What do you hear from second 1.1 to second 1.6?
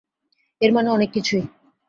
কিছুই।